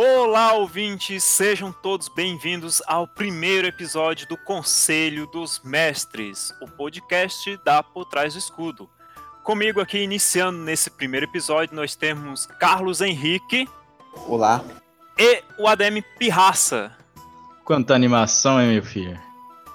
[0.00, 1.24] Olá, ouvintes!
[1.24, 8.34] Sejam todos bem-vindos ao primeiro episódio do Conselho dos Mestres, o podcast da Por Trás
[8.34, 8.88] do Escudo.
[9.42, 13.68] Comigo aqui, iniciando nesse primeiro episódio, nós temos Carlos Henrique.
[14.28, 14.62] Olá.
[15.18, 16.92] E o Ademe Pirraça.
[17.64, 19.18] Quanta animação, hein, meu filho?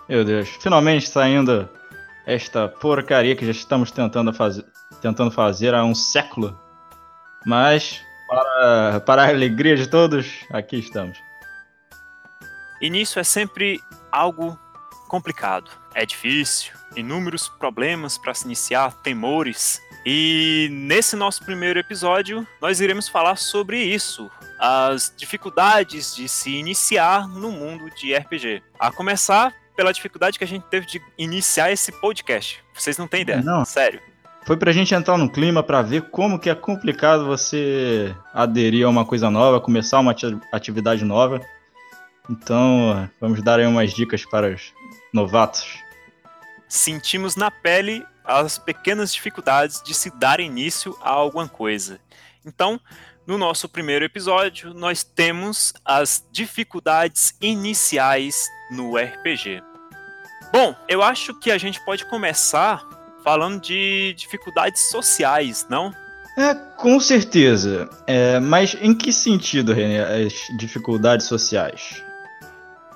[0.07, 1.67] Meu Deus, finalmente saindo
[2.25, 4.65] esta porcaria que já estamos tentando fazer,
[5.01, 6.57] tentando fazer há um século.
[7.45, 11.17] Mas para, para a alegria de todos, aqui estamos.
[12.81, 13.79] Início é sempre
[14.11, 14.57] algo
[15.07, 19.79] complicado, é difícil, inúmeros problemas para se iniciar, temores.
[20.05, 27.27] E nesse nosso primeiro episódio, nós iremos falar sobre isso, as dificuldades de se iniciar
[27.27, 28.61] no mundo de RPG.
[28.77, 32.63] A começar pela dificuldade que a gente teve de iniciar esse podcast.
[32.73, 33.63] Vocês não têm ideia, Não.
[33.63, 34.01] sério.
[34.45, 38.89] Foi pra gente entrar no clima pra ver como que é complicado você aderir a
[38.89, 41.39] uma coisa nova, começar uma ati- atividade nova.
[42.29, 44.73] Então, vamos dar aí umas dicas para os
[45.13, 45.65] novatos.
[46.67, 51.99] sentimos na pele as pequenas dificuldades de se dar início a alguma coisa.
[52.45, 52.79] Então,
[53.27, 59.61] no nosso primeiro episódio, nós temos as dificuldades iniciais no RPG.
[60.51, 62.85] Bom, eu acho que a gente pode começar
[63.23, 65.93] falando de dificuldades sociais, não?
[66.37, 67.89] É, com certeza.
[68.07, 72.03] É, mas em que sentido, René, as dificuldades sociais?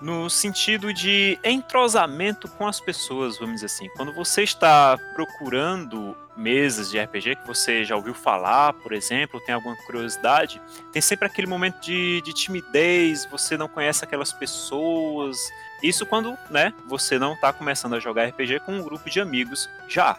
[0.01, 3.89] no sentido de entrosamento com as pessoas, vamos dizer assim.
[3.95, 9.55] Quando você está procurando mesas de RPG que você já ouviu falar, por exemplo, tem
[9.55, 10.61] alguma curiosidade,
[10.91, 15.37] tem sempre aquele momento de, de timidez, você não conhece aquelas pessoas.
[15.81, 19.69] Isso quando, né, você não está começando a jogar RPG com um grupo de amigos
[19.87, 20.17] já.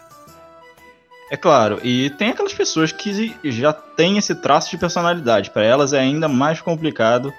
[1.31, 5.51] É claro, e tem aquelas pessoas que já têm esse traço de personalidade.
[5.51, 7.31] Para elas é ainda mais complicado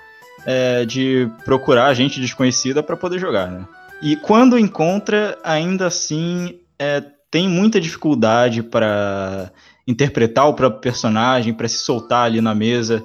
[0.47, 3.67] é, de procurar gente desconhecida para poder jogar, né?
[4.01, 9.51] E quando encontra, ainda assim é, tem muita dificuldade para
[9.87, 13.05] interpretar o próprio personagem, para se soltar ali na mesa,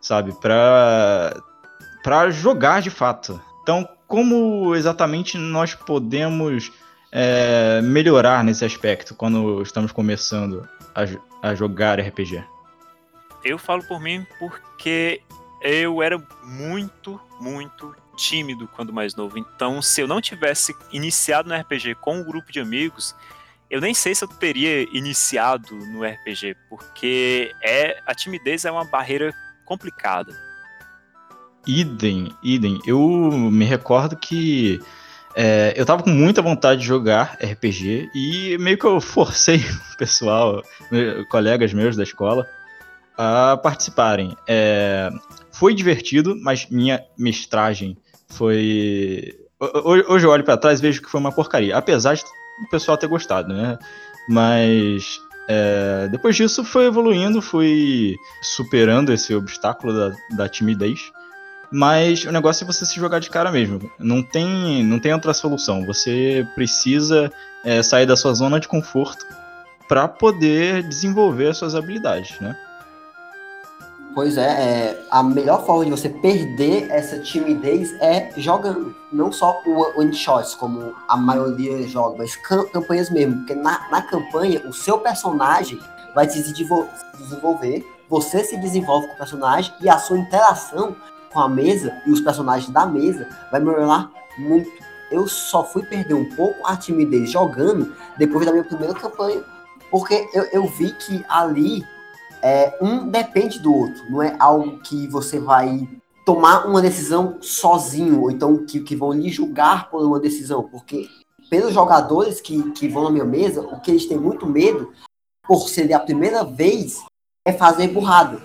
[0.00, 0.32] sabe?
[0.40, 1.36] Para
[2.02, 3.40] para jogar de fato.
[3.62, 6.70] Então, como exatamente nós podemos
[7.10, 12.44] é, melhorar nesse aspecto quando estamos começando a, a jogar RPG?
[13.42, 15.22] Eu falo por mim porque
[15.62, 19.38] eu era muito, muito tímido quando mais novo.
[19.38, 23.16] Então, se eu não tivesse iniciado no RPG com um grupo de amigos,
[23.70, 28.84] eu nem sei se eu teria iniciado no RPG, porque é a timidez é uma
[28.84, 29.32] barreira
[29.64, 30.51] complicada.
[31.66, 32.80] Idem, idem.
[32.86, 32.98] Eu
[33.50, 34.80] me recordo que
[35.34, 39.58] é, eu tava com muita vontade de jogar RPG e meio que eu forcei
[39.94, 40.62] o pessoal,
[41.30, 42.46] colegas meus da escola,
[43.16, 44.36] a participarem.
[44.48, 45.08] É,
[45.52, 47.96] foi divertido, mas minha mestragem
[48.28, 49.32] foi.
[49.60, 52.22] ho- ho- Hoje eu olho pra trás e vejo que foi uma porcaria, apesar de
[52.66, 53.78] o pessoal ter gostado, né?
[54.28, 55.18] Mas
[55.48, 61.00] é, depois disso foi evoluindo, fui superando esse obstáculo da, da timidez.
[61.72, 63.90] Mas o negócio é você se jogar de cara mesmo.
[63.98, 65.86] Não tem, não tem outra solução.
[65.86, 67.32] Você precisa
[67.64, 69.26] é, sair da sua zona de conforto
[69.88, 72.54] para poder desenvolver as suas habilidades, né?
[74.14, 78.94] Pois é, é, a melhor forma de você perder essa timidez é jogando.
[79.10, 83.36] Não só o one shots, como a maioria joga, mas cam- campanhas mesmo.
[83.38, 85.80] Porque na, na campanha, o seu personagem
[86.14, 90.94] vai se desenvolver, você se desenvolve com o personagem e a sua interação
[91.32, 94.70] com a mesa e os personagens da mesa vai melhorar muito.
[95.10, 99.42] Eu só fui perder um pouco a timidez jogando depois da minha primeira campanha.
[99.90, 101.84] Porque eu, eu vi que ali
[102.42, 105.86] é, um depende do outro, não é algo que você vai
[106.24, 111.08] tomar uma decisão sozinho, ou então que, que vão lhe julgar por uma decisão, porque
[111.50, 114.92] pelos jogadores que, que vão na minha mesa, o que eles têm muito medo,
[115.46, 117.04] por ser a primeira vez,
[117.44, 118.40] é fazer burrada.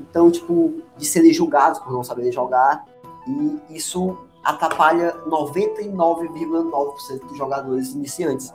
[0.00, 2.84] Então, tipo, de serem julgados por não saberem jogar,
[3.26, 8.54] e isso atrapalha 99,9% dos jogadores iniciantes.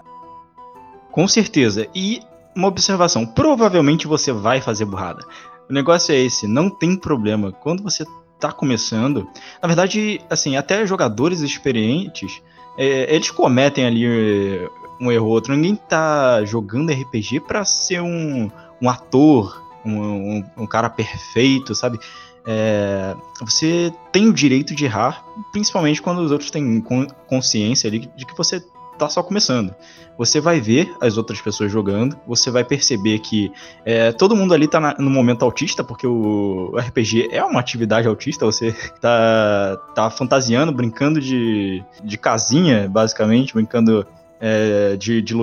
[1.12, 1.88] Com certeza.
[1.94, 2.22] E
[2.56, 5.26] uma observação: provavelmente você vai fazer burrada.
[5.70, 7.52] O negócio é esse, não tem problema.
[7.52, 8.06] Quando você
[8.40, 9.28] tá começando,
[9.62, 12.42] na verdade, assim, até jogadores experientes,
[12.78, 14.68] é, eles cometem ali é,
[15.00, 15.56] um erro ou outro.
[15.56, 18.50] Ninguém tá jogando RPG pra ser um,
[18.82, 22.00] um ator, um, um- um cara perfeito, sabe?
[22.46, 28.10] É, você tem o direito de errar, principalmente quando os outros têm con- consciência ali
[28.16, 28.64] de que você
[28.98, 29.74] tá só começando.
[30.18, 33.52] Você vai ver as outras pessoas jogando, você vai perceber que
[33.86, 38.08] é, todo mundo ali tá na, no momento autista, porque o RPG é uma atividade
[38.08, 44.06] autista, você tá, tá fantasiando, brincando de, de casinha, basicamente, brincando
[44.40, 45.34] é, de, de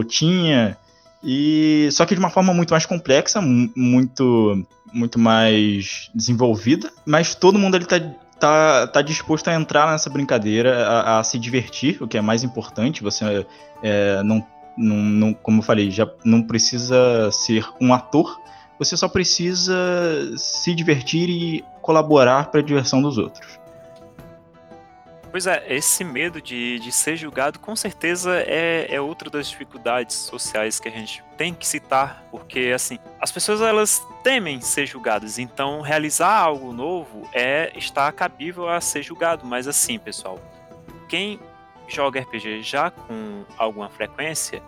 [1.23, 7.59] e só que de uma forma muito mais complexa, muito muito mais desenvolvida, mas todo
[7.59, 8.01] mundo ali tá
[8.39, 12.45] tá, tá disposto a entrar nessa brincadeira, a, a se divertir, o que é mais
[12.45, 13.03] importante.
[13.03, 13.47] Você
[13.83, 18.41] é, não, não, não, como eu falei, já não precisa ser um ator,
[18.79, 19.75] você só precisa
[20.37, 23.59] se divertir e colaborar para a diversão dos outros.
[25.31, 30.17] Pois é, esse medo de, de ser julgado com certeza é, é outra das dificuldades
[30.17, 35.39] sociais que a gente tem que citar, porque assim, as pessoas elas temem ser julgadas,
[35.39, 40.41] então realizar algo novo é estar cabível a ser julgado, mas assim, pessoal,
[41.09, 41.39] quem
[41.87, 44.63] joga RPG já com alguma frequência,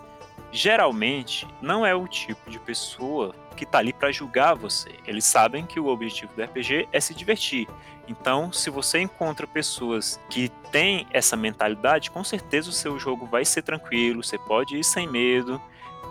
[0.52, 4.90] geralmente não é o tipo de pessoa que tá ali para julgar você.
[5.06, 7.68] Eles sabem que o objetivo do RPG é se divertir.
[8.08, 13.44] Então, se você encontra pessoas que têm essa mentalidade, com certeza o seu jogo vai
[13.44, 15.60] ser tranquilo, você pode ir sem medo,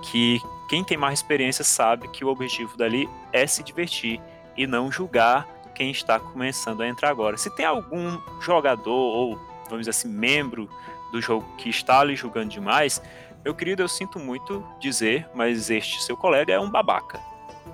[0.03, 0.39] que
[0.69, 4.21] quem tem mais experiência sabe que o objetivo dali é se divertir
[4.55, 7.37] e não julgar quem está começando a entrar agora.
[7.37, 9.35] Se tem algum jogador ou,
[9.65, 10.69] vamos dizer assim, membro
[11.11, 13.01] do jogo que está ali julgando demais,
[13.43, 17.19] meu querido, eu sinto muito dizer, mas este seu colega é um babaca.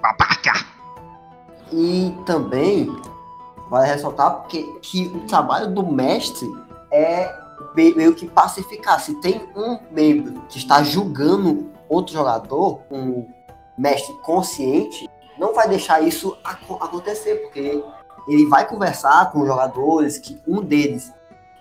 [0.02, 0.66] Babaca!
[1.72, 2.88] E também
[3.70, 6.48] vale ressaltar porque que o trabalho do mestre
[6.92, 7.34] é
[7.76, 9.00] meio que pacificar.
[9.00, 13.28] Se tem um membro que está julgando outro jogador, um
[13.78, 17.84] mestre consciente, não vai deixar isso acontecer, porque
[18.28, 21.14] ele vai conversar com jogadores que um deles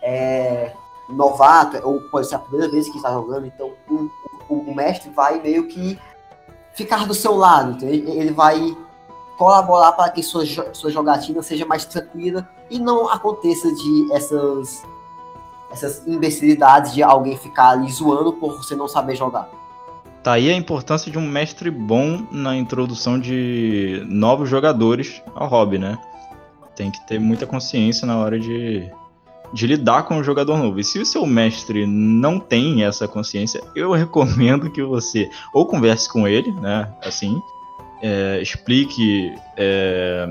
[0.02, 0.72] é
[1.08, 4.08] novato, ou pode ser a primeira vez que está jogando, então um,
[4.48, 5.98] o, o, mestre vai meio que
[6.74, 8.76] ficar do seu lado, ele, ele vai
[9.36, 14.82] colaborar para que sua, sua jogatina seja mais tranquila e não aconteça de essas
[15.74, 19.48] essas imbecilidades de alguém ficar ali zoando por você não saber jogar.
[20.22, 25.78] Tá aí a importância de um mestre bom na introdução de novos jogadores ao hobby,
[25.78, 25.98] né?
[26.76, 28.90] Tem que ter muita consciência na hora de,
[29.54, 30.80] de lidar com o jogador novo.
[30.80, 36.08] E se o seu mestre não tem essa consciência, eu recomendo que você ou converse
[36.08, 36.92] com ele, né?
[37.02, 37.40] Assim,
[38.02, 40.26] é, explique é,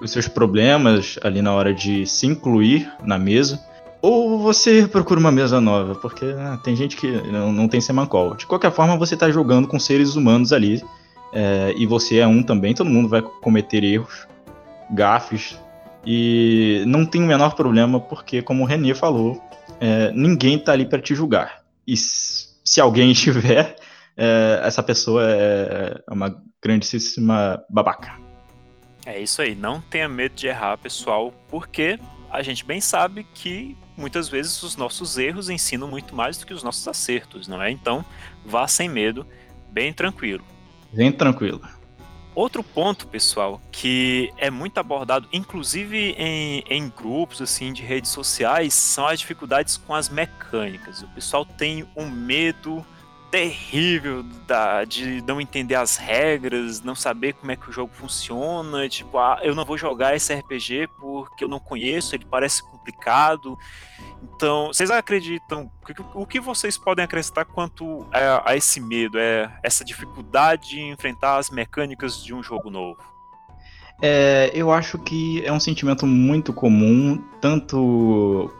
[0.00, 3.60] os seus problemas ali na hora de se incluir na mesa.
[4.00, 8.34] Ou você procura uma mesa nova, porque né, tem gente que não, não tem semancol.
[8.34, 10.82] De qualquer forma, você está jogando com seres humanos ali.
[11.32, 14.26] É, e você é um também, todo mundo vai cometer erros,
[14.90, 15.58] gafes.
[16.06, 19.42] E não tem o menor problema, porque, como o Renê falou,
[19.80, 21.62] é, ninguém está ali para te julgar.
[21.86, 23.76] E se alguém estiver,
[24.16, 28.18] é, essa pessoa é, é uma grandíssima babaca.
[29.06, 31.98] É isso aí, não tenha medo de errar, pessoal, porque
[32.30, 36.52] a gente bem sabe que muitas vezes os nossos erros ensinam muito mais do que
[36.52, 37.70] os nossos acertos, não é?
[37.70, 38.04] Então,
[38.44, 39.26] vá sem medo,
[39.70, 40.44] bem tranquilo.
[40.92, 41.60] Bem tranquilo.
[42.38, 48.74] Outro ponto, pessoal, que é muito abordado, inclusive em, em grupos assim de redes sociais,
[48.74, 51.02] são as dificuldades com as mecânicas.
[51.02, 52.86] O pessoal tem um medo
[53.30, 58.88] terrível da, de não entender as regras, não saber como é que o jogo funciona,
[58.88, 63.58] tipo, ah, eu não vou jogar esse RPG porque eu não conheço, ele parece complicado.
[64.22, 65.70] Então, vocês acreditam,
[66.14, 71.36] o que vocês podem acrescentar quanto a, a esse medo, é essa dificuldade de enfrentar
[71.36, 72.98] as mecânicas de um jogo novo?
[74.00, 78.50] É, eu acho que é um sentimento muito comum, tanto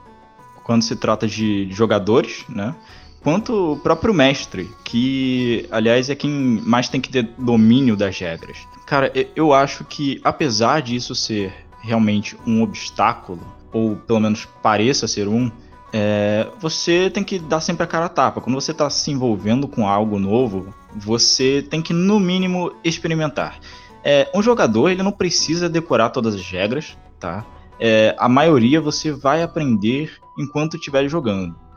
[0.64, 2.74] quando se trata de jogadores, né?
[3.22, 8.58] Quanto o próprio mestre, que, aliás, é quem mais tem que ter domínio das regras.
[8.86, 13.40] Cara, eu acho que, apesar disso ser realmente um obstáculo,
[13.72, 15.50] ou pelo menos pareça ser um,
[15.92, 18.40] é, você tem que dar sempre a cara a tapa.
[18.40, 23.58] Quando você está se envolvendo com algo novo, você tem que, no mínimo, experimentar.
[24.04, 27.44] É, um jogador ele não precisa decorar todas as regras, tá?
[27.80, 31.67] É, a maioria você vai aprender enquanto estiver jogando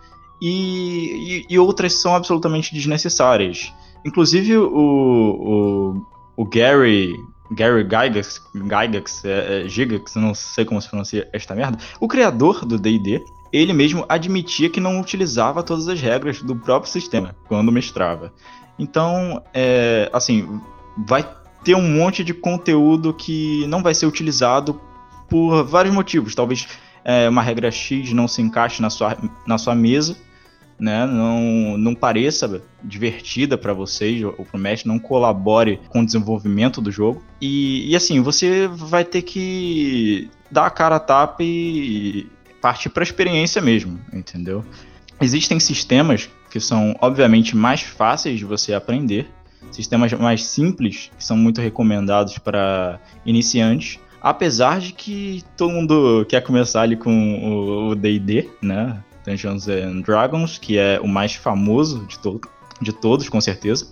[0.41, 3.71] e, e, e outras são absolutamente desnecessárias.
[4.03, 4.65] Inclusive o,
[6.36, 7.13] o, o Gary
[7.51, 12.65] Gary Gygax, Gygax é, é, Gigax, não sei como se pronuncia esta merda, o criador
[12.65, 17.71] do D&D, ele mesmo admitia que não utilizava todas as regras do próprio sistema quando
[17.71, 18.33] mestrava.
[18.79, 20.62] Então, é, assim,
[21.05, 21.27] vai
[21.63, 24.79] ter um monte de conteúdo que não vai ser utilizado
[25.29, 26.33] por vários motivos.
[26.33, 26.67] Talvez
[27.03, 30.15] é, uma regra X não se encaixe na sua, na sua mesa,
[30.81, 36.81] né, não, não pareça divertida para vocês ou pro mestre, não colabore com o desenvolvimento
[36.81, 37.23] do jogo.
[37.39, 42.27] E, e assim, você vai ter que dar a cara a tapa e
[42.59, 44.65] partir para a experiência mesmo, entendeu?
[45.21, 49.29] Existem sistemas que são obviamente mais fáceis de você aprender,
[49.71, 56.41] sistemas mais simples que são muito recomendados para iniciantes, apesar de que todo mundo quer
[56.41, 59.00] começar ali com o D&D, né?
[59.25, 62.41] Dungeons and Dragons, que é o mais famoso de, to
[62.81, 63.87] de todos, com certeza.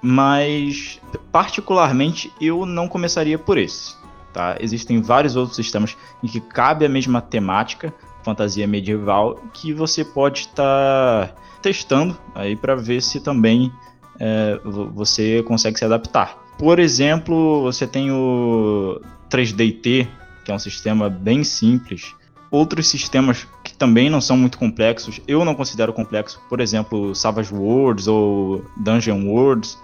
[0.00, 1.00] Mas,
[1.30, 3.96] particularmente, eu não começaria por esse.
[4.32, 4.56] Tá?
[4.60, 7.92] Existem vários outros sistemas em que cabe a mesma temática,
[8.22, 13.72] fantasia medieval, que você pode estar tá testando aí para ver se também
[14.18, 16.38] é, você consegue se adaptar.
[16.58, 19.00] Por exemplo, você tem o
[19.30, 20.08] 3DT,
[20.44, 22.14] que é um sistema bem simples.
[22.50, 23.46] Outros sistemas
[23.82, 29.26] também não são muito complexos, eu não considero complexo, por exemplo, Savage Worlds ou Dungeon
[29.26, 29.76] Worlds.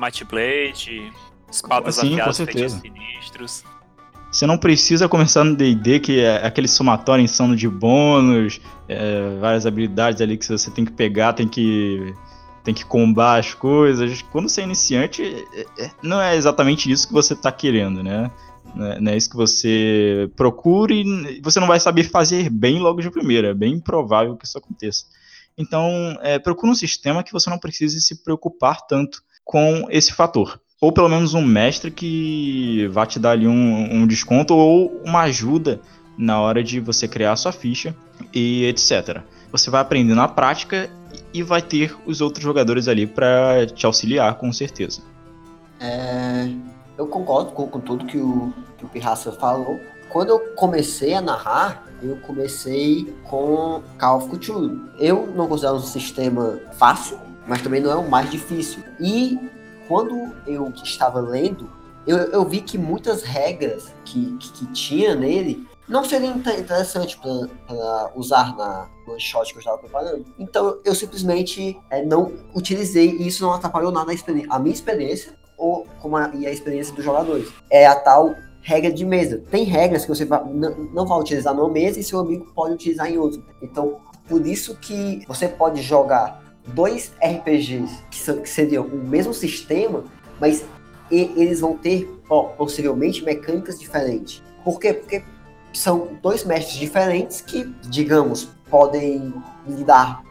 [0.00, 1.12] Might Blade,
[1.52, 2.36] espadas Sim, afiadas,
[2.80, 3.62] sinistros.
[4.32, 9.66] Você não precisa começar no D&D, que é aquele somatório insano de bônus, é, várias
[9.66, 12.14] habilidades ali que você tem que pegar, tem que
[12.64, 14.22] tem que combar as coisas.
[14.32, 15.22] Quando você é iniciante,
[15.52, 18.30] é, é, não é exatamente isso que você está querendo, né?
[18.74, 23.10] Não é isso que você procura e você não vai saber fazer bem logo de
[23.10, 23.48] primeira.
[23.48, 25.06] É bem improvável que isso aconteça.
[25.56, 30.60] Então, é, procure um sistema que você não precise se preocupar tanto com esse fator
[30.84, 35.22] ou pelo menos um mestre que vá te dar ali um, um desconto ou uma
[35.22, 35.80] ajuda
[36.16, 37.96] na hora de você criar a sua ficha
[38.34, 39.22] e etc.
[39.50, 40.90] Você vai aprender na prática
[41.32, 45.00] e vai ter os outros jogadores ali para te auxiliar, com certeza.
[45.80, 46.50] É,
[46.96, 49.80] eu concordo com, com tudo que o, que o Pirraça falou.
[50.10, 54.90] Quando eu comecei a narrar, eu comecei com Call of Cthulhu.
[54.98, 58.82] Eu não considero um sistema fácil, mas também não é o mais difícil.
[59.00, 59.38] E
[59.88, 61.68] quando eu estava lendo,
[62.06, 67.18] eu, eu vi que muitas regras que, que, que tinha nele não seriam interessantes
[67.66, 70.24] para usar na one shot que eu estava preparando.
[70.38, 75.34] Então eu simplesmente é, não utilizei e isso não atrapalhou nada a, a minha experiência
[75.56, 77.52] ou como a, e a experiência dos jogadores.
[77.70, 79.42] É a tal regra de mesa.
[79.50, 83.10] Tem regras que você não, não vai utilizar numa mesa e seu amigo pode utilizar
[83.10, 83.40] em outra.
[83.60, 89.34] Então, por isso que você pode jogar dois RPGs que, são, que seriam o mesmo
[89.34, 90.04] sistema,
[90.40, 90.64] mas
[91.10, 94.42] e, eles vão ter ó, possivelmente mecânicas diferentes.
[94.64, 94.94] Por quê?
[94.94, 95.22] Porque
[95.72, 99.34] são dois mestres diferentes que, digamos, podem
[99.66, 100.22] lhe dar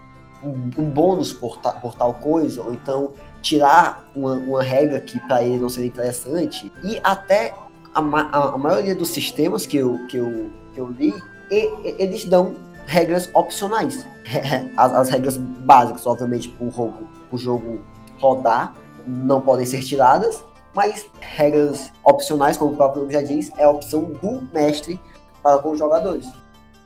[0.44, 3.12] um, um bônus por, ta, por, tal coisa, ou então
[3.44, 6.72] tirar uma, uma regra que para ele não seria interessante.
[6.84, 7.54] E até
[7.94, 11.14] a, a, a, maioria dos sistemas que eu, que eu, que eu li,
[11.52, 12.56] e, eles dão
[12.88, 14.08] regras opcionais.
[14.78, 17.82] As, as regras básicas, obviamente, para o jogo, o jogo
[18.20, 18.74] rodar,
[19.06, 23.70] não podem ser tiradas, mas regras opcionais, como o próprio nome já diz, é a
[23.70, 25.00] opção do mestre
[25.44, 26.26] para com os jogadores.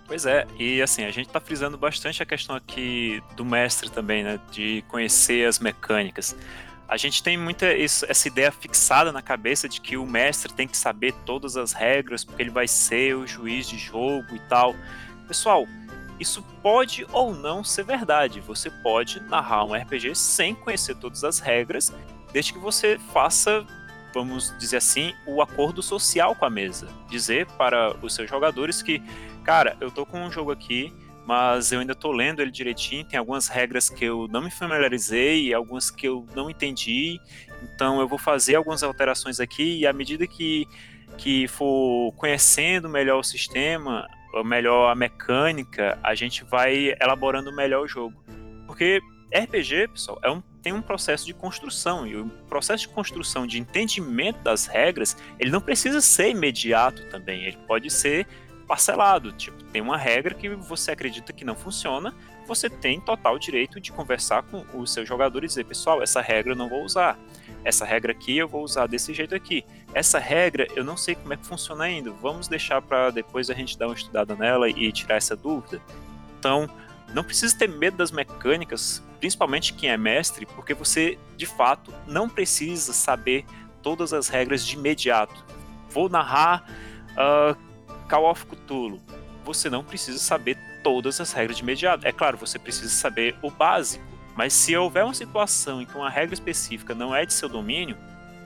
[0.08, 4.24] Pois é, e assim, a gente está frisando bastante a questão aqui do mestre também,
[4.24, 4.40] né?
[4.50, 6.36] De conhecer as mecânicas.
[6.88, 10.66] A gente tem muita isso, essa ideia fixada na cabeça de que o mestre tem
[10.66, 14.74] que saber todas as regras, porque ele vai ser o juiz de jogo e tal.
[15.28, 15.68] Pessoal,
[16.18, 18.40] isso pode ou não ser verdade.
[18.40, 21.94] Você pode narrar um RPG sem conhecer todas as regras,
[22.32, 23.66] desde que você faça,
[24.14, 26.88] vamos dizer assim, o acordo social com a mesa.
[27.10, 29.04] Dizer para os seus jogadores que,
[29.48, 30.94] cara, eu tô com um jogo aqui,
[31.26, 35.54] mas eu ainda tô lendo ele direitinho, tem algumas regras que eu não me familiarizei,
[35.54, 37.18] algumas que eu não entendi,
[37.64, 40.68] então eu vou fazer algumas alterações aqui e à medida que
[41.18, 44.06] que for conhecendo melhor o sistema,
[44.44, 48.22] melhor a mecânica, a gente vai elaborando melhor o jogo.
[48.68, 49.02] Porque
[49.34, 53.58] RPG, pessoal, é um, tem um processo de construção e o processo de construção de
[53.58, 58.28] entendimento das regras, ele não precisa ser imediato também, ele pode ser
[58.68, 59.32] parcelado.
[59.32, 62.14] Tipo, tem uma regra que você acredita que não funciona,
[62.46, 66.54] você tem total direito de conversar com os seus jogadores e dizer, pessoal, essa regra
[66.54, 67.18] eu não vou usar.
[67.64, 69.66] Essa regra aqui eu vou usar desse jeito aqui.
[69.94, 72.12] Essa regra eu não sei como é que funciona ainda.
[72.12, 75.82] Vamos deixar para depois a gente dar uma estudada nela e tirar essa dúvida.
[76.40, 76.70] Então,
[77.14, 82.30] não precisa ter medo das mecânicas, principalmente quem é mestre, porque você de fato não
[82.30, 83.46] precisa saber
[83.82, 85.46] todas as regras de imediato.
[85.90, 86.70] Vou narrar
[87.14, 87.67] uh,
[88.08, 89.00] Call of Cthulhu.
[89.44, 92.08] Você não precisa saber todas as regras de imediato.
[92.08, 94.04] É claro, você precisa saber o básico,
[94.36, 97.98] mas se houver uma situação em que uma regra específica não é de seu domínio,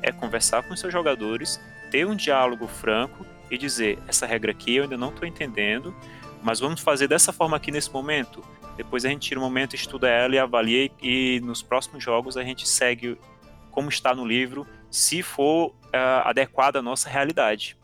[0.02, 1.60] é conversar com seus jogadores,
[1.92, 5.94] ter um diálogo franco e dizer: essa regra aqui eu ainda não estou entendendo,
[6.42, 8.44] mas vamos fazer dessa forma aqui nesse momento.
[8.78, 12.44] depois a gente tira um momento, estuda ela e avalia, e nos próximos jogos a
[12.44, 13.18] gente segue
[13.70, 17.78] como está no livro, se for uh, adequado à nossa realidade.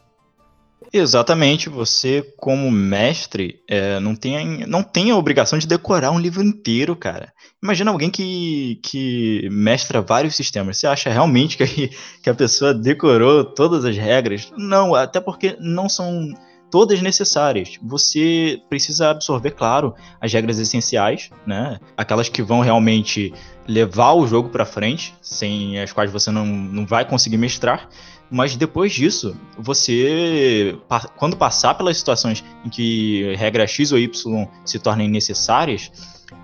[0.93, 6.41] Exatamente, você como mestre é, não, tem, não tem a obrigação de decorar um livro
[6.41, 7.33] inteiro, cara.
[7.61, 10.77] Imagina alguém que, que mestra vários sistemas.
[10.77, 11.89] Você acha realmente que,
[12.23, 14.51] que a pessoa decorou todas as regras?
[14.57, 16.31] Não, até porque não são
[16.69, 17.77] todas necessárias.
[17.81, 21.79] Você precisa absorver, claro, as regras essenciais, né?
[21.95, 23.33] Aquelas que vão realmente
[23.67, 27.89] levar o jogo para frente, sem as quais você não, não vai conseguir mestrar.
[28.29, 30.77] Mas depois disso, você,
[31.15, 35.91] quando passar pelas situações em que regra X ou Y se tornem necessárias,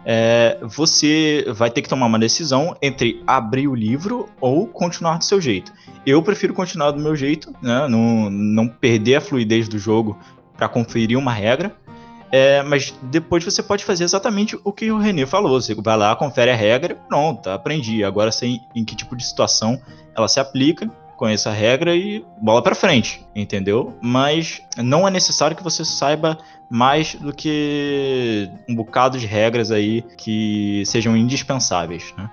[0.05, 5.25] é, você vai ter que tomar uma decisão entre abrir o livro ou continuar do
[5.25, 5.73] seu jeito.
[6.05, 10.17] Eu prefiro continuar do meu jeito, né, não, não perder a fluidez do jogo
[10.55, 11.75] para conferir uma regra.
[12.31, 15.61] É, mas depois você pode fazer exatamente o que o René falou.
[15.61, 18.03] Você vai lá, confere a regra, pronto, aprendi.
[18.03, 19.79] Agora sei em que tipo de situação
[20.15, 23.93] ela se aplica conheça a regra e bola para frente, entendeu?
[24.01, 26.38] Mas não é necessário que você saiba
[26.70, 32.29] mais do que um bocado de regras aí que sejam indispensáveis, né?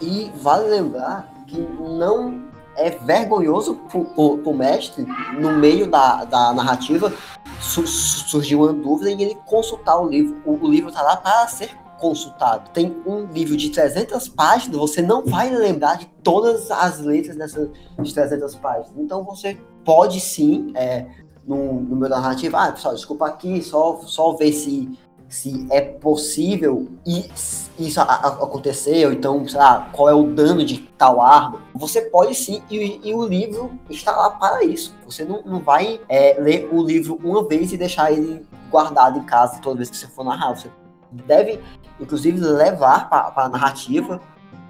[0.00, 5.04] E vale lembrar que não é vergonhoso pro, pro, mestre,
[5.38, 7.12] no meio da, da narrativa,
[7.60, 10.40] su, surgiu uma dúvida e ele consultar o livro.
[10.44, 12.70] O, o livro tá lá para ser consultado.
[12.70, 17.68] Tem um livro de 300 páginas, você não vai lembrar de todas as letras dessas
[18.00, 18.92] de 300 páginas.
[18.96, 21.06] Então você pode sim, é,
[21.46, 26.88] no, no meu narrativo, ah, pessoal, desculpa aqui, só, só ver se, se é possível
[27.06, 31.62] isso acontecer, ou então, sei lá, qual é o dano de tal arma.
[31.74, 34.94] Você pode sim, e, e o livro está lá para isso.
[35.06, 39.24] Você não, não vai é, ler o livro uma vez e deixar ele guardado em
[39.24, 40.54] casa toda vez que você for narrar.
[40.54, 40.70] Você
[41.10, 41.60] deve
[42.00, 44.20] inclusive levar para a narrativa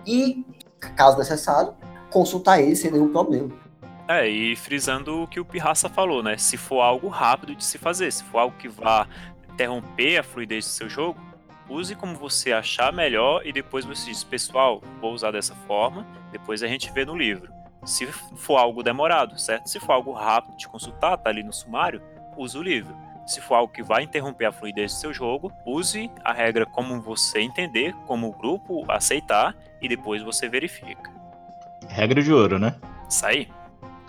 [0.07, 0.45] e,
[0.97, 1.75] caso necessário,
[2.11, 3.51] consultar ele sem nenhum problema.
[4.09, 6.39] É, e frisando o que o Pirraça falou, né?
[6.39, 9.07] Se for algo rápido de se fazer, se for algo que vá
[9.53, 11.21] interromper a fluidez do seu jogo,
[11.69, 16.63] use como você achar melhor e depois você diz, pessoal, vou usar dessa forma, depois
[16.63, 17.53] a gente vê no livro.
[17.85, 19.69] Se for algo demorado, certo?
[19.69, 22.01] Se for algo rápido de consultar, tá ali no sumário,
[22.37, 22.97] use o livro.
[23.29, 26.99] Se for algo que vai interromper a fluidez do seu jogo, use a regra como
[26.99, 31.13] você entender, como o grupo aceitar e depois você verifica.
[31.91, 32.75] Regra de ouro, né?
[33.07, 33.49] Isso aí.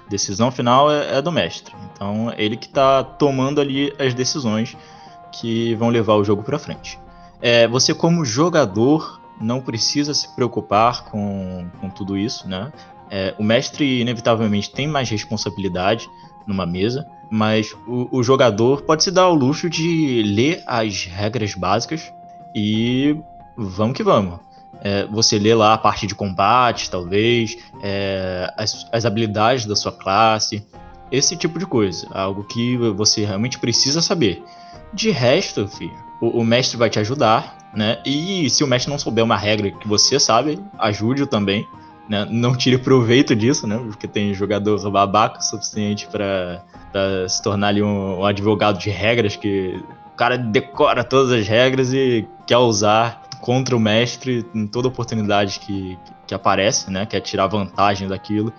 [0.10, 1.75] Decisão final é, é do mestre.
[1.91, 4.77] Então, ele que está tomando ali as decisões
[5.34, 6.97] que vão levar o jogo para frente.
[7.41, 12.71] É, você, como jogador, não precisa se preocupar com, com tudo isso, né?
[13.12, 16.10] É, o mestre, inevitavelmente, tem mais responsabilidade
[16.47, 21.54] numa mesa mas o, o, jogador pode se dar ao luxo de ler as regras
[21.54, 22.12] básicas
[22.56, 23.15] e
[23.58, 24.39] vamos que vamos.
[24.82, 29.92] É, você lê lá a parte de combate, talvez, é, as, as habilidades da sua
[29.92, 30.65] classe,
[31.12, 34.44] esse tipo de coisa, algo que você realmente precisa saber.
[34.94, 38.02] De resto, filho, o, o mestre vai te ajudar, né?
[38.06, 41.68] E se o mestre não souber uma regra que você sabe, ajude-o também.
[42.10, 42.28] Né?
[42.28, 43.78] Não tire proveito disso, né?
[43.78, 46.63] Porque tem jogador babaca suficiente para
[47.30, 51.93] se tornar ali um, um, advogado de regras que o cara decora todas as regras
[51.93, 57.06] e quer usar contra o mestre em toda oportunidade que, que aparece, né?
[57.06, 58.52] Quer tirar vantagem daquilo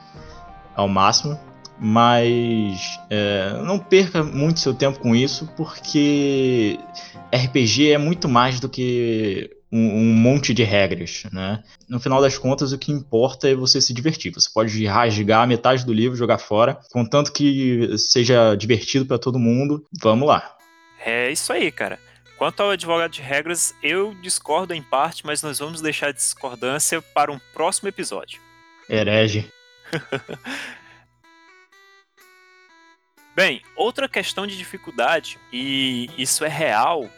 [0.76, 1.36] ao máximo.
[1.82, 6.78] Mas é, não perca muito seu tempo com isso, porque
[7.34, 11.62] RPG é muito mais do que um, um, monte de regras, né?
[11.88, 14.32] No final das contas, o que importa é você se divertir.
[14.32, 19.84] Você pode rasgar metade do livro, jogar fora, contanto que seja divertido para todo mundo.
[20.00, 20.56] Vamos lá.
[21.04, 21.98] É isso aí, cara.
[22.36, 27.02] Quanto ao advogado de regras, eu discordo em parte, mas nós vamos deixar a discordância
[27.02, 28.40] para um próximo episódio.
[28.88, 29.52] Herege.
[33.36, 37.08] Bem, outra questão de dificuldade, e isso é real,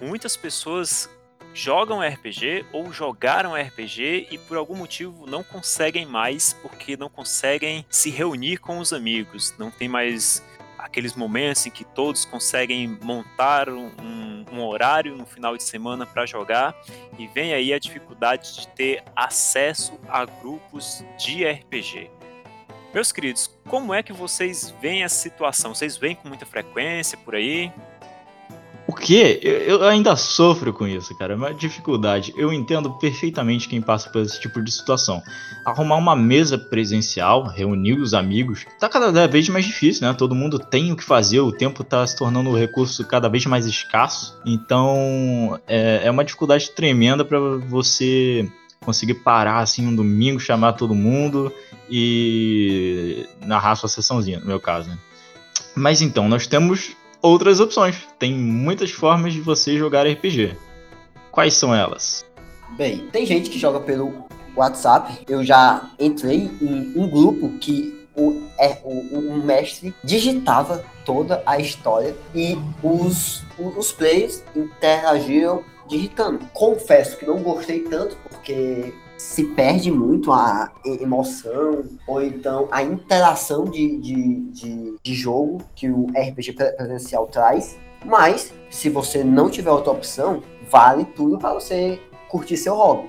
[0.00, 1.08] muitas pessoas
[1.54, 7.84] jogam RPG ou jogaram RPG e por algum motivo não conseguem mais porque não conseguem
[7.88, 10.42] se reunir com os amigos, não tem mais
[10.78, 16.26] aqueles momentos em que todos conseguem montar um, um horário no final de semana para
[16.26, 16.74] jogar
[17.18, 22.10] e vem aí a dificuldade de ter acesso a grupos de RPG.
[22.92, 25.74] Meus queridos, como é que vocês veem a situação?
[25.74, 27.72] Vocês vêm com muita frequência por aí?
[29.02, 31.32] Porque eu ainda sofro com isso, cara.
[31.32, 32.32] É uma dificuldade.
[32.36, 35.20] Eu entendo perfeitamente quem passa por esse tipo de situação.
[35.64, 40.14] Arrumar uma mesa presencial, reunir os amigos, tá cada vez mais difícil, né?
[40.14, 43.44] Todo mundo tem o que fazer, o tempo tá se tornando um recurso cada vez
[43.44, 44.38] mais escasso.
[44.46, 48.48] Então é, é uma dificuldade tremenda para você
[48.84, 51.52] conseguir parar assim um domingo, chamar todo mundo
[51.90, 54.90] e narrar sua sessãozinha, no meu caso.
[54.90, 54.98] Né?
[55.74, 57.96] Mas então, nós temos outras opções.
[58.18, 60.56] Tem muitas formas de você jogar RPG.
[61.30, 62.26] Quais são elas?
[62.76, 64.12] Bem, tem gente que joga pelo
[64.56, 65.24] WhatsApp.
[65.28, 71.58] Eu já entrei em um grupo que o, é, o, o mestre digitava toda a
[71.58, 76.40] história e os, os players interagiram digitando.
[76.52, 83.64] Confesso que não gostei tanto porque se perde muito a emoção ou então a interação
[83.64, 87.78] de, de, de, de jogo que o RPG presencial traz.
[88.04, 93.08] Mas, se você não tiver outra opção, vale tudo para você curtir seu hobby.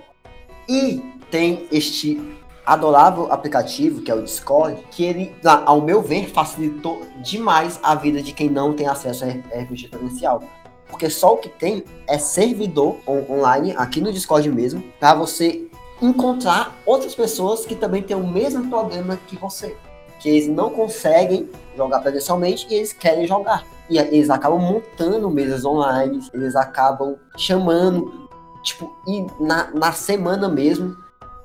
[0.70, 2.22] E tem este
[2.64, 8.22] adorável aplicativo que é o Discord, que ele, ao meu ver, facilitou demais a vida
[8.22, 10.44] de quem não tem acesso a RPG presencial.
[10.88, 15.68] Porque só o que tem é servidor on online, aqui no Discord mesmo, para você
[16.04, 19.76] encontrar outras pessoas que também têm o mesmo problema que você.
[20.20, 23.66] Que eles não conseguem jogar presencialmente e eles querem jogar.
[23.90, 28.30] E eles acabam montando mesas online, eles acabam chamando,
[28.62, 30.96] tipo, e na, na semana mesmo.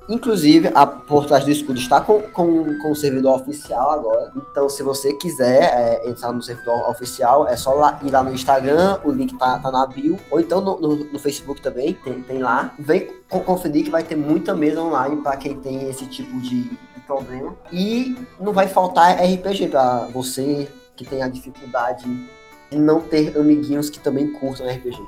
[0.09, 4.31] Inclusive, a Por Trás do Escudo está com, com, com o servidor oficial agora.
[4.35, 8.33] Então, se você quiser é, entrar no servidor oficial, é só lá, ir lá no
[8.33, 10.19] Instagram, o link tá, tá na bio.
[10.31, 12.73] Ou então no, no, no Facebook também, tem, tem lá.
[12.79, 16.71] Vem conferir que vai ter muita mesa online para quem tem esse tipo de,
[17.09, 17.55] problema.
[17.71, 22.05] E não vai faltar RPG para você que tem a dificuldade
[22.69, 25.01] de não ter amiguinhos que também curtam RPG.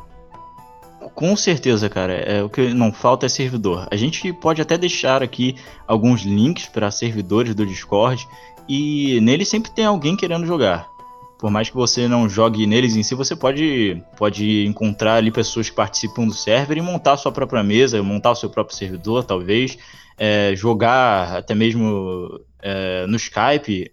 [1.16, 2.14] Com certeza, cara.
[2.14, 3.88] É, o que não falta é servidor.
[3.90, 5.56] A gente pode até deixar aqui
[5.88, 8.28] alguns links para servidores do Discord
[8.68, 10.88] e nele sempre tem alguém querendo jogar.
[11.40, 15.70] Por mais que você não jogue neles em si, você pode, pode encontrar ali pessoas
[15.70, 19.76] que participam do server e montar sua própria mesa, montar o seu próprio servidor, talvez.
[20.20, 23.92] É, jogar até mesmo é, no Skype,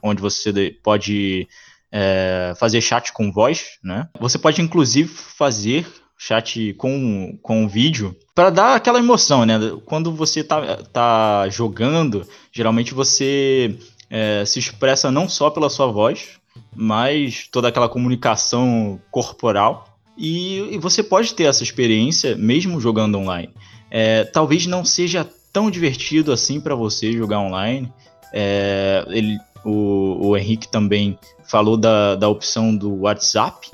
[0.00, 1.48] onde você pode
[1.90, 4.08] é, fazer chat com voz, né?
[4.20, 5.84] Você pode inclusive fazer
[6.16, 9.58] chat com, com vídeo para dar aquela emoção, né?
[9.84, 13.78] Quando você tá, tá jogando, geralmente você
[14.10, 16.38] é, se expressa não só pela sua voz,
[16.74, 19.98] mas toda aquela comunicação corporal.
[20.16, 23.52] E, e você pode ter essa experiência mesmo jogando online.
[23.90, 27.92] É, talvez não seja tão divertido assim para você jogar online.
[28.32, 33.70] É, ele, o, o Henrique também falou da, da opção do WhatsApp.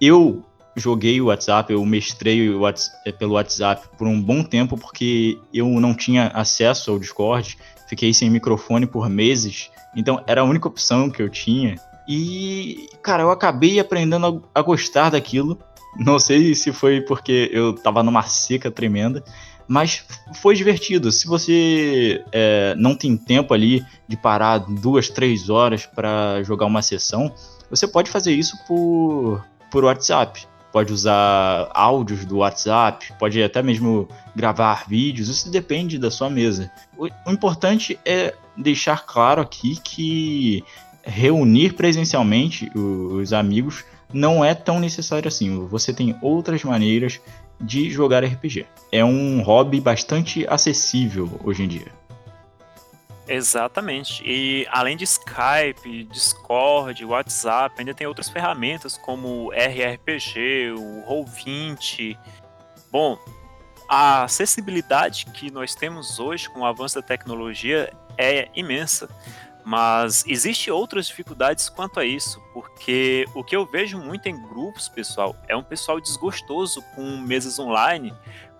[0.00, 0.44] Eu
[0.80, 5.68] joguei o WhatsApp, eu mestrei o WhatsApp, pelo WhatsApp por um bom tempo porque eu
[5.80, 7.56] não tinha acesso ao Discord,
[7.88, 11.76] fiquei sem microfone por meses, então era a única opção que eu tinha.
[12.08, 15.58] E, cara, eu acabei aprendendo a, a gostar daquilo.
[15.98, 19.22] Não sei se foi porque eu tava numa seca tremenda,
[19.68, 20.04] mas
[20.42, 21.12] foi divertido.
[21.12, 26.82] Se você é, não tem tempo ali de parar duas, três horas para jogar uma
[26.82, 27.32] sessão,
[27.70, 30.49] você pode fazer isso por, por WhatsApp.
[30.72, 36.70] Pode usar áudios do WhatsApp, pode até mesmo gravar vídeos, isso depende da sua mesa.
[36.96, 40.64] O, importante é deixar claro aqui que
[41.02, 45.66] reunir presencialmente os amigos não é tão necessário assim.
[45.66, 47.20] Você tem outras maneiras
[47.60, 48.66] de jogar RPG.
[48.90, 51.99] É um hobby bastante acessível hoje em dia.
[53.30, 54.24] Exatamente.
[54.26, 62.18] E além de Skype, Discord, WhatsApp, ainda tem outras ferramentas como RRPG, o Roll20.
[62.90, 63.16] Bom,
[63.88, 69.08] a acessibilidade que nós temos hoje com o avanço da tecnologia é imensa.
[69.64, 74.88] Mas existe outras dificuldades quanto a isso, porque o que eu vejo muito em grupos,
[74.88, 78.12] pessoal, é um pessoal desgostoso com mesas online,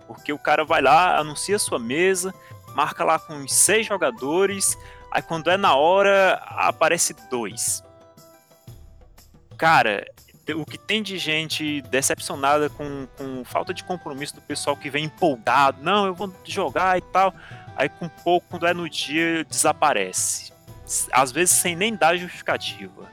[0.07, 2.33] porque o cara vai lá, anuncia sua mesa,
[2.75, 4.77] marca lá com seis jogadores,
[5.11, 7.83] aí quando é na hora, aparece dois.
[9.57, 10.05] Cara,
[10.55, 15.05] o que tem de gente decepcionada com, com falta de compromisso do pessoal que vem
[15.05, 17.33] empolgado, não, eu vou jogar e tal,
[17.75, 20.51] aí com pouco, quando é no dia, desaparece
[21.11, 23.09] às vezes sem nem dar justificativa.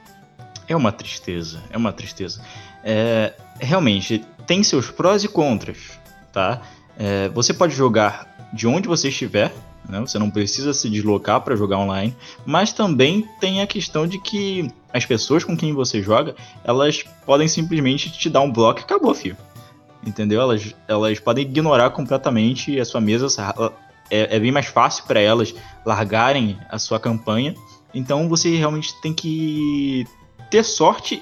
[0.67, 2.43] É uma tristeza, é uma tristeza.
[2.83, 5.99] É, realmente, tem seus prós e contras,
[6.31, 6.61] tá?
[6.97, 9.53] É, você pode jogar de onde você estiver,
[9.87, 9.99] né?
[10.01, 14.71] Você não precisa se deslocar para jogar online, mas também tem a questão de que
[14.93, 19.13] as pessoas com quem você joga, elas podem simplesmente te dar um bloco e acabou,
[19.13, 19.37] filho.
[20.05, 20.41] Entendeu?
[20.41, 23.27] Elas, elas podem ignorar completamente a sua mesa.
[24.09, 25.53] É, é bem mais fácil para elas
[25.85, 27.53] largarem a sua campanha.
[27.93, 30.05] Então você realmente tem que
[30.49, 31.21] ter sorte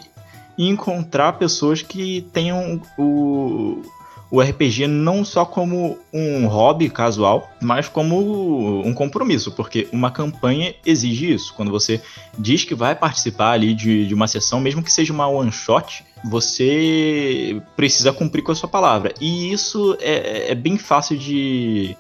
[0.57, 3.81] e encontrar pessoas que tenham o,
[4.29, 10.75] o RPG não só como um hobby casual, mas como um compromisso, porque uma campanha
[10.85, 11.53] exige isso.
[11.53, 12.01] Quando você
[12.37, 16.03] diz que vai participar ali de, de uma sessão, mesmo que seja uma one shot,
[16.25, 19.13] você precisa cumprir com a sua palavra.
[19.21, 21.95] E isso é, é bem fácil de,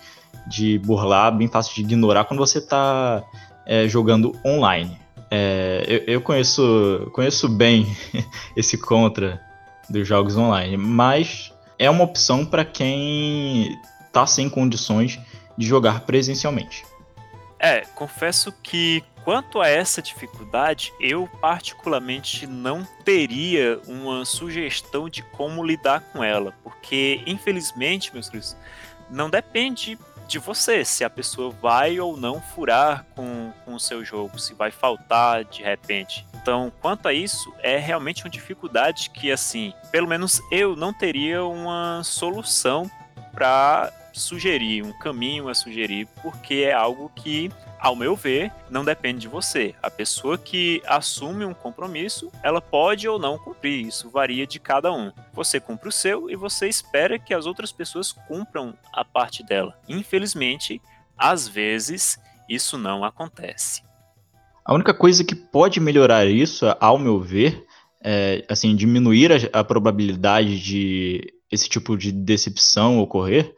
[0.45, 3.23] de burlar, bem fácil de ignorar quando você está
[3.65, 4.97] é, jogando online.
[5.31, 7.87] É, eu, eu conheço, conheço bem
[8.55, 9.41] esse contra
[9.89, 15.19] dos jogos online, mas é uma opção para quem está sem condições
[15.57, 16.85] de jogar presencialmente.
[17.59, 25.65] É, confesso que quanto a essa dificuldade, eu particularmente não teria uma sugestão de como
[25.65, 28.55] lidar com ela, porque infelizmente, meus queridos,
[29.09, 34.03] não depende de você, se a pessoa vai ou não furar com, com o seu
[34.03, 36.25] jogo, se vai faltar de repente.
[36.35, 41.43] Então, quanto a isso, é realmente uma dificuldade que, assim, pelo menos eu não teria
[41.43, 42.89] uma solução
[43.33, 49.21] para sugerir, um caminho a sugerir, porque é algo que ao meu ver, não depende
[49.21, 49.75] de você.
[49.81, 54.91] A pessoa que assume um compromisso, ela pode ou não cumprir, isso varia de cada
[54.91, 55.11] um.
[55.33, 59.77] Você cumpre o seu e você espera que as outras pessoas cumpram a parte dela.
[59.87, 60.81] Infelizmente,
[61.17, 63.83] às vezes, isso não acontece.
[64.65, 67.65] A única coisa que pode melhorar isso, ao meu ver,
[68.03, 73.55] é assim, diminuir a, a probabilidade de esse tipo de decepção ocorrer,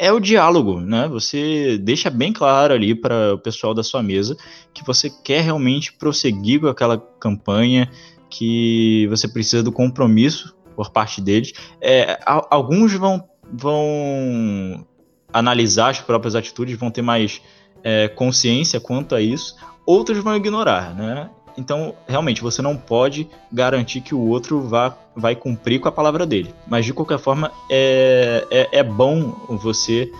[0.00, 1.06] é o diálogo, né?
[1.08, 4.34] Você deixa bem claro ali para o pessoal da sua mesa
[4.72, 7.86] que você quer realmente prosseguir com aquela campanha,
[8.30, 11.52] que você precisa do compromisso por parte deles.
[11.82, 14.86] É, alguns vão, vão
[15.30, 17.42] analisar as próprias atitudes, vão ter mais
[17.84, 21.28] é, consciência quanto a isso, outros vão ignorar, né?
[21.56, 26.26] Então, realmente, você não pode garantir que o outro vá, vai cumprir com a palavra
[26.26, 26.54] dele.
[26.66, 30.10] Mas, de qualquer forma, é, é, é bom você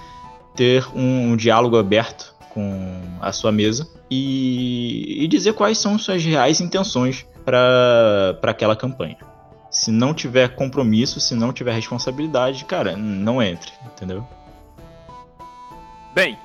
[0.54, 6.24] ter um, um, diálogo aberto com a sua mesa e, e dizer quais são suas
[6.24, 9.18] reais intenções para aquela campanha.
[9.70, 14.26] Se não tiver compromisso, se não tiver responsabilidade, cara, não entre, entendeu?
[16.12, 16.36] Bem,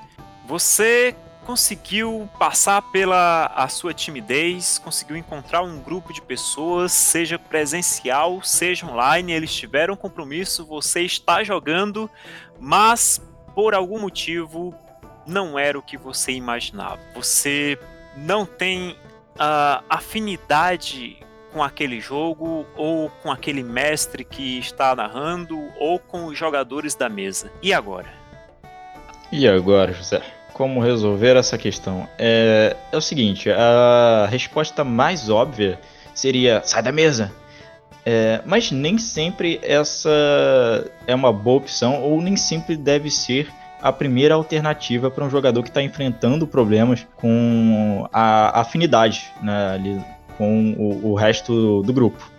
[0.47, 8.41] você conseguiu passar pela a sua timidez, conseguiu encontrar um grupo de pessoas, seja presencial,
[8.41, 12.09] seja online, eles tiveram compromisso, você está jogando,
[12.59, 13.21] mas
[13.53, 14.73] por algum motivo
[15.25, 16.99] não era o que você imaginava.
[17.13, 17.79] Você
[18.17, 18.97] não tem
[19.37, 21.17] a afinidade
[21.53, 27.07] com aquele jogo, ou com aquele mestre que está narrando, ou com os jogadores da
[27.07, 27.49] mesa.
[27.61, 28.13] E agora?
[29.31, 30.21] E agora, José?
[30.55, 32.07] Como resolver essa questão?
[32.17, 35.77] É, é o seguinte, a resposta mais óbvia
[36.13, 37.29] seria sai da mesa.
[38.05, 40.09] É, mas nem sempre essa
[41.05, 45.61] é uma boa opção ou nem sempre deve ser a primeira alternativa para um jogador
[45.61, 50.01] que está enfrentando problemas com a afinidade né, ali,
[50.37, 52.31] com o, o resto do grupo.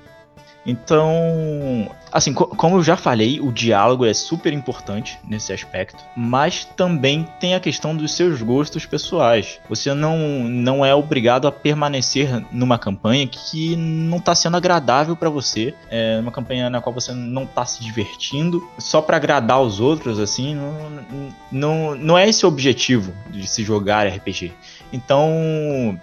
[0.64, 6.64] Então, assim, co como eu já falei, o diálogo é super importante nesse aspecto, mas
[6.64, 9.60] também tem a questão dos seus gostos pessoais.
[9.68, 15.28] Você não, não é obrigado a permanecer numa campanha que não está sendo agradável para
[15.28, 19.78] você, é uma campanha na qual você não está se divertindo só para agradar os
[19.78, 24.52] outros, assim, não, não, não é esse o objetivo de se jogar RPG.
[24.90, 26.00] Então,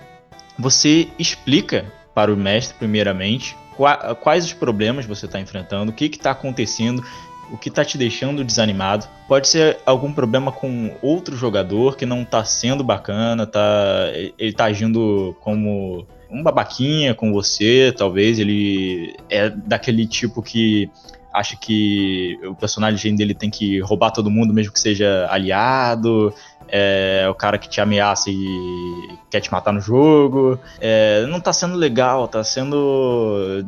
[0.60, 6.32] você explica para o mestre, primeiramente, quais os problemas você está enfrentando, o que está
[6.32, 7.04] acontecendo,
[7.52, 9.08] o que está te deixando desanimado.
[9.28, 14.66] Pode ser algum problema com outro jogador que não está sendo bacana, tá, ele está
[14.66, 20.90] agindo como um babaquinha com você, talvez ele é daquele tipo que
[21.34, 26.34] acha que o personagem dele tem que roubar todo mundo, mesmo que seja aliado.
[26.76, 30.58] É o cara que te ameaça e quer te matar no jogo.
[30.82, 33.64] É, não tá sendo legal, tá sendo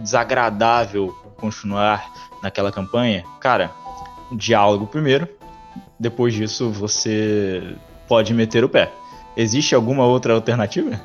[0.00, 2.08] desagradável continuar
[2.40, 3.24] naquela campanha.
[3.40, 3.72] Cara,
[4.30, 5.28] diálogo primeiro.
[5.98, 8.92] Depois disso, você pode meter o pé.
[9.36, 11.00] Existe alguma outra alternativa?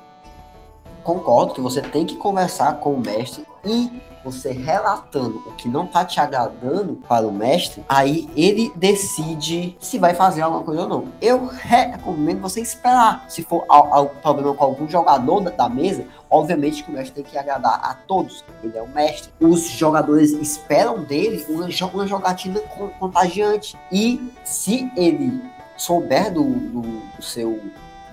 [1.10, 3.90] concordo que você tem que conversar com o mestre e
[4.24, 9.98] você relatando o que não tá te agradando para o mestre, aí ele decide se
[9.98, 11.06] vai fazer alguma coisa ou não.
[11.22, 13.26] Eu recomendo você esperar.
[13.30, 17.38] Se for algum problema com algum jogador da mesa, obviamente que o mestre tem que
[17.38, 18.44] agradar a todos.
[18.64, 19.32] Ele é o mestre.
[19.40, 22.60] Os jogadores esperam dele uma, jogatina
[23.00, 23.78] contagiante.
[23.92, 25.42] E se ele
[25.78, 27.60] souber do, do seu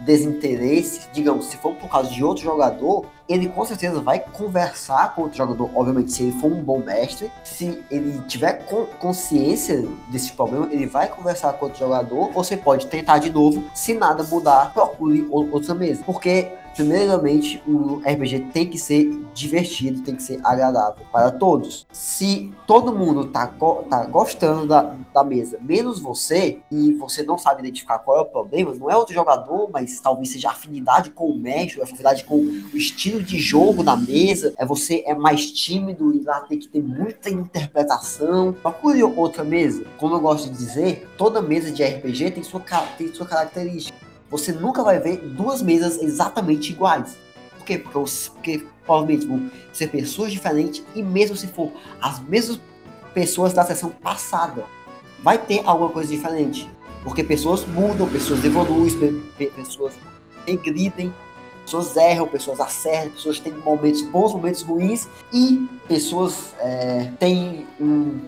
[0.01, 5.23] desinteresse, digamos, se for por causa de outro jogador, ele com certeza vai conversar com
[5.23, 8.65] outro jogador, obviamente, se ele for um bom mestre, se ele tiver
[8.99, 13.95] consciência desse problema, ele vai conversar com outro jogador, você pode tentar de novo, se
[13.95, 20.23] nada mudar, procure outra mesa, porque primeiramente, o RPG tem que ser divertido, tem que
[20.23, 21.87] ser agradável para todos.
[21.91, 23.47] Se todo mundo tá,
[23.89, 28.27] tá gostando da, da mesa, menos você, e você não sabe identificar qual é o
[28.27, 32.77] problema, não é outro jogador, mas talvez seja afinidade com o mestre, afinidade com o
[32.77, 36.83] estilo de jogo da mesa, é você é mais tímido e lá tem que ter
[36.83, 38.53] muita interpretação.
[38.53, 39.85] Procure outra mesa.
[39.97, 42.61] Como eu gosto de dizer, toda mesa de RPG tem sua,
[42.99, 47.17] tem sua característica você nunca vai ver duas mesas exatamente iguais.
[47.59, 47.79] Por quê?
[47.79, 47.99] Porque,
[48.35, 52.61] porque provavelmente vão ser pessoas diferentes e mesmo se for as mesmas
[53.15, 54.65] pessoas da sessão passada,
[55.23, 56.71] vai ter alguma coisa diferente.
[57.03, 59.23] Porque pessoas mudam, pessoas evoluem,
[59.55, 59.95] pessoas
[60.47, 61.15] regridem,
[61.67, 68.21] pessoas erram, pessoas acertam, pessoas têm momentos bons, momentos ruins e pessoas é, têm um,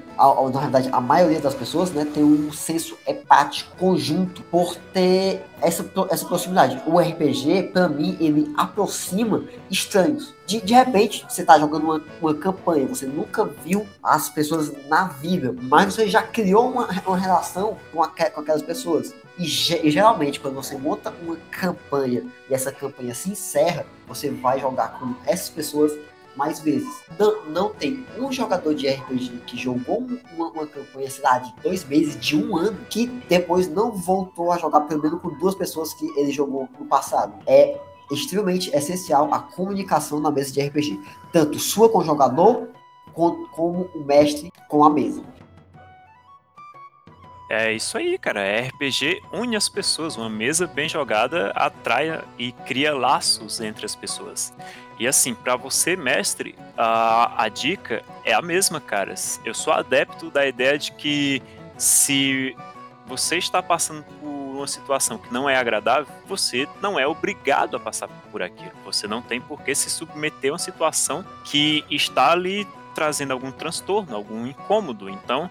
[0.53, 5.89] na verdade a maioria das pessoas né, tem um senso hepático conjunto por ter essa,
[6.11, 6.83] essa proximidade.
[6.87, 10.35] O RPG, para mim, ele aproxima estranhos.
[10.47, 15.05] De, de repente, você tá jogando uma, uma campanha, você nunca viu as pessoas na
[15.05, 19.15] vida, mas você já criou uma, uma relação com, a, com aquelas pessoas.
[19.39, 24.59] E, e, geralmente, quando você monta uma campanha e essa campanha se encerra, você vai
[24.59, 25.93] jogar com essas pessoas
[26.35, 26.89] mais vezes.
[27.19, 31.53] Não, não tem um jogador de RPG que jogou uma, uma campanha, sei lá, de
[31.63, 35.55] dois meses, de um ano, que depois não voltou a jogar pelo menos com duas
[35.55, 37.35] pessoas que ele jogou no passado.
[37.47, 37.79] É
[38.11, 41.01] extremamente essencial a comunicação na mesa de RPG.
[41.33, 42.69] Tanto sua com o jogador,
[43.13, 45.23] como o mestre com a mesa.
[47.49, 48.41] É isso aí, cara.
[48.69, 50.17] RPG une as pessoas.
[50.17, 54.53] Uma mesa bem jogada atrai e cria laços entre as pessoas.
[54.99, 59.15] E assim, para você, mestre, a, a dica é a mesma, cara.
[59.45, 61.43] Eu sou adepto da ideia de que
[61.79, 62.55] se
[63.07, 67.81] você está passando por uma situação que não é agradável, você não é obrigado a
[67.81, 68.73] passar por aquilo.
[68.85, 73.53] Você não tem por que se submeter a uma situação que está ali trazendo algum
[73.53, 75.09] transtorno, algum incômodo.
[75.09, 75.49] Então,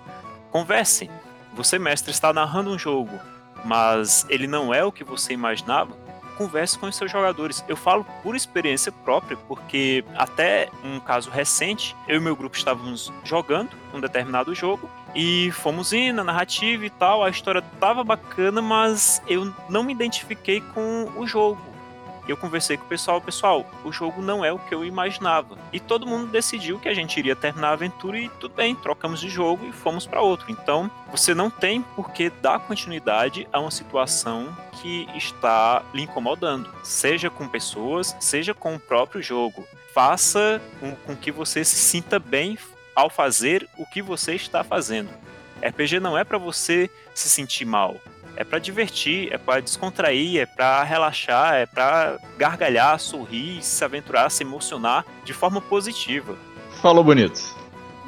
[0.52, 1.10] conversem
[1.58, 3.20] você, mestre, está narrando um jogo,
[3.66, 5.92] mas ele não é o que você imaginava,
[6.38, 7.66] converse com os seus jogadores.
[7.68, 13.12] Eu falo por experiência própria, porque até um caso recente, eu e meu grupo estávamos
[13.24, 18.62] jogando um determinado jogo e fomos indo na narrativa e tal, a história estava bacana,
[18.62, 21.60] mas eu não me identifiquei com o jogo
[22.32, 25.58] eu conversei com o pessoal, pessoal, o jogo não é o que eu imaginava.
[25.72, 29.20] E todo mundo decidiu que a gente iria terminar a aventura e tudo bem, trocamos
[29.20, 30.52] de jogo e fomos para outro.
[30.52, 36.72] Então, você não tem por que dar continuidade a uma situação que está lhe incomodando,
[36.84, 39.66] seja com pessoas, seja com o próprio jogo.
[39.94, 42.58] Faça com, com que você se sinta bem
[42.96, 45.10] ao fazer o que você está fazendo.
[45.62, 47.96] RPG não é para você se sentir mal
[48.38, 54.30] é para divertir, é para descontrair, é para relaxar, é para gargalhar, sorrir, se aventurar,
[54.30, 56.38] se emocionar de forma positiva.
[56.80, 57.56] Falou bonito.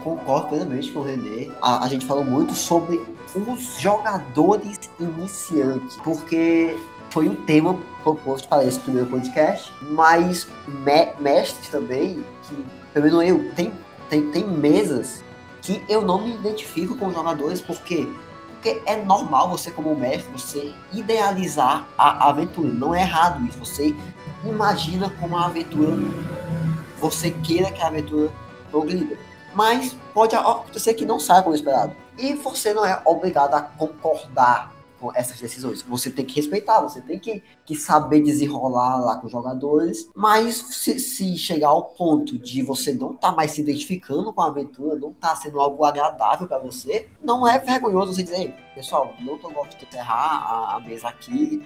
[0.04, 1.50] Concordo plenamente com o René.
[1.60, 3.02] A, a gente falou muito sobre
[3.36, 6.78] os jogadores iniciantes, porque
[7.10, 13.24] foi um tema proposto para esse primeiro podcast, mas me, mestres também, que pelo menos
[13.28, 13.74] eu, tem,
[14.12, 15.24] tem, tem mesas
[15.64, 18.08] que eu não me identifico com jogadores, porque
[18.60, 22.68] porque é normal você, como mestre, você idealizar a aventura.
[22.68, 23.58] Não é errado isso.
[23.60, 23.96] Você
[24.44, 25.96] imagina como a aventura,
[27.00, 28.30] você queira que a aventura
[28.70, 29.18] progrida.
[29.56, 31.96] Mas pode acontecer que não saia como esperado.
[32.18, 34.74] E você não é obrigado a concordar
[35.16, 35.82] essas decisões.
[35.84, 40.56] Você tem que respeitar, você tem que, que saber desenrolar lá com os jogadores, mas
[40.56, 44.48] se, se chegar ao ponto de você não estar tá mais se identificando com a
[44.48, 49.38] aventura, não tá sendo algo agradável para você, não é vergonhoso você dizer, pessoal, não
[49.38, 51.64] tô gostando de encerrar a, mesa aqui,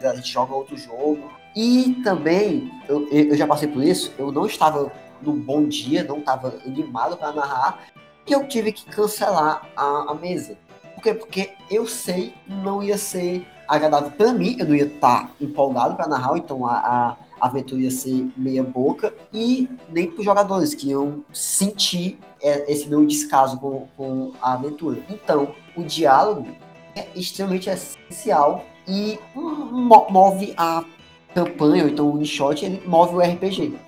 [0.00, 1.30] a gente joga outro jogo.
[1.54, 4.92] E também, eu, eu já passei por isso, eu não estava
[5.22, 7.86] num bom dia, não estava animado para narrar,
[8.26, 10.58] e eu tive que cancelar a, a mesa.
[11.06, 11.14] Quê?
[11.14, 15.94] Porque eu sei não ia ser agradável para mim, eu não ia estar tá empolgado
[15.94, 20.74] para narrar, então a, a, aventura ia ser meia boca, e nem para os jogadores
[20.74, 24.98] que iam sentir é, esse meu descaso com, com a aventura.
[25.08, 26.48] Então, o diálogo
[26.96, 30.84] é extremamente essencial e move a
[31.32, 33.78] campanha, ou então o one-shot, ele move o RPG.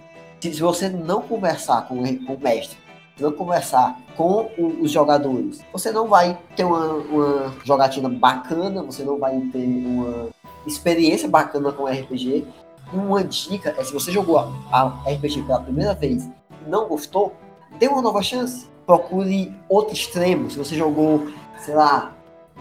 [0.41, 2.79] Se você não conversar com, o mestre,
[3.23, 4.51] não conversar com
[4.81, 10.29] os jogadores, você não vai ter uma, uma jogatina bacana, você não vai ter uma
[10.67, 12.45] experiência bacana com RPG.
[12.93, 17.35] Uma dica é se você jogou a, a RPG pela primeira vez e não gostou,
[17.79, 18.67] dê uma nova chance.
[18.87, 20.51] Procure outro extremo.
[20.51, 22.15] Se você jogou, sei lá,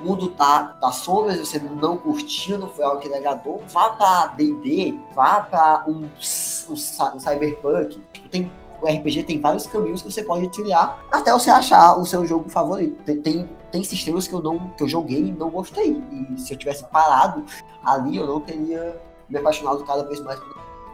[0.04, 4.94] Mundo tá, das Sombras, você não curtiu, não foi algo que agradou, vá pra D&D,
[5.16, 8.00] vá pra um, um, um Cyberpunk.
[8.30, 8.52] Tem,
[8.82, 12.50] o RPG tem vários caminhos que você pode trilhar até você achar o seu jogo
[12.50, 13.02] favorito.
[13.04, 16.02] Tem, tem, tem sistemas que eu, não, que eu joguei e não gostei.
[16.12, 17.44] E se eu tivesse parado
[17.84, 19.00] ali, eu não teria
[19.30, 20.40] me apaixonado cada vez mais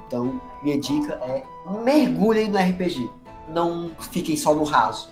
[0.07, 1.43] Então, minha dica é
[1.84, 3.09] mergulhem no RPG.
[3.49, 5.09] Não fiquem só no raso.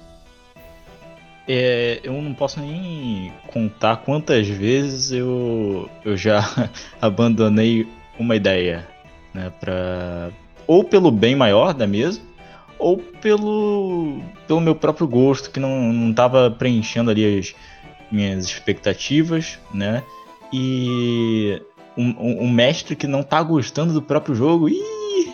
[1.47, 6.41] É, eu não posso nem contar quantas vezes eu, eu já
[7.01, 8.88] abandonei uma ideia,
[9.34, 10.30] né, pra,
[10.67, 12.22] ou pelo bem maior da mesa,
[12.82, 17.53] ou pelo, pelo meu próprio gosto, que não estava preenchendo ali as
[18.11, 20.03] minhas expectativas, né,
[20.51, 21.61] e
[21.95, 25.34] um, um, um mestre que não está gostando do próprio jogo, ih,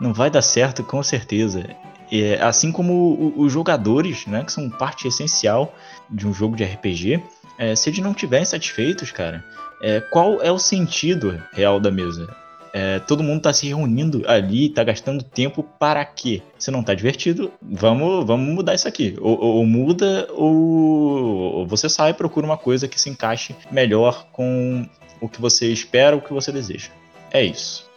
[0.00, 1.68] não vai dar certo com certeza.
[2.10, 5.74] É, assim como os jogadores, né, que são parte essencial
[6.08, 7.22] de um jogo de RPG,
[7.58, 9.44] é, se eles não estiverem satisfeitos, cara,
[9.82, 12.34] é, qual é o sentido real da mesa?
[12.78, 16.42] É, todo mundo está se reunindo ali, está gastando tempo para quê?
[16.58, 19.16] Se não está divertido, vamos, vamos mudar isso aqui.
[19.18, 24.26] Ou, ou muda, ou, ou você sai e procura uma coisa que se encaixe melhor
[24.30, 24.86] com
[25.22, 26.90] o que você espera, o que você deseja.
[27.30, 27.90] É isso.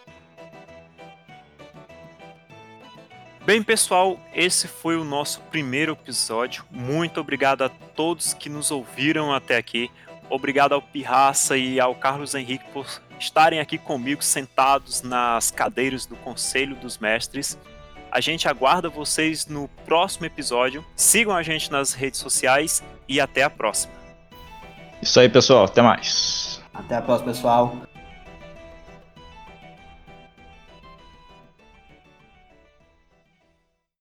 [3.45, 6.63] Bem, pessoal, esse foi o nosso primeiro episódio.
[6.71, 9.91] Muito obrigado a todos que nos ouviram até aqui.
[10.29, 12.87] Obrigado ao Pirraça e ao Carlos Henrique por
[13.19, 17.57] estarem aqui comigo sentados nas cadeiras do Conselho dos Mestres.
[18.11, 20.83] A gente aguarda vocês no próximo episódio.
[20.95, 23.93] Sigam a gente nas redes sociais e até a próxima.
[25.01, 25.65] Isso aí, pessoal.
[25.65, 26.61] Até mais.
[26.73, 27.75] Até a próxima, pessoal.